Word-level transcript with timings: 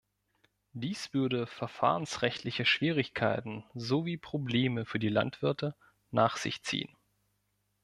Dies 0.73 1.13
würde 1.13 1.45
verfahrensrechtliche 1.45 2.65
Schwierigkeiten 2.65 3.63
sowie 3.75 4.17
Probleme 4.17 4.83
für 4.83 4.97
die 4.97 5.09
Landwirte 5.09 5.75
nach 6.09 6.37
sich 6.37 6.63
ziehen. 6.63 6.97